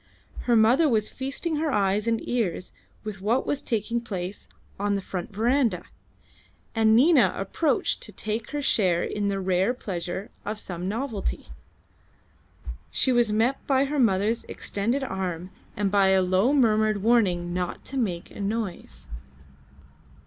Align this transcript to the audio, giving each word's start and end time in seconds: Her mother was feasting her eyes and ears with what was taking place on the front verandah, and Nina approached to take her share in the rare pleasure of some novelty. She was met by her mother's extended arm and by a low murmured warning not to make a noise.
Her 0.45 0.55
mother 0.55 0.89
was 0.89 1.11
feasting 1.11 1.57
her 1.57 1.71
eyes 1.71 2.07
and 2.07 2.27
ears 2.27 2.71
with 3.03 3.21
what 3.21 3.45
was 3.45 3.61
taking 3.61 4.01
place 4.01 4.47
on 4.79 4.95
the 4.95 5.01
front 5.03 5.31
verandah, 5.31 5.83
and 6.73 6.95
Nina 6.95 7.31
approached 7.35 8.01
to 8.01 8.11
take 8.11 8.49
her 8.49 8.63
share 8.63 9.03
in 9.03 9.27
the 9.27 9.39
rare 9.39 9.75
pleasure 9.75 10.31
of 10.43 10.57
some 10.59 10.87
novelty. 10.89 11.49
She 12.89 13.11
was 13.11 13.31
met 13.31 13.59
by 13.67 13.85
her 13.85 13.99
mother's 13.99 14.43
extended 14.45 15.03
arm 15.03 15.51
and 15.77 15.91
by 15.91 16.07
a 16.07 16.23
low 16.23 16.51
murmured 16.51 17.03
warning 17.03 17.53
not 17.53 17.85
to 17.85 17.97
make 17.97 18.31
a 18.31 18.39
noise. 18.41 19.05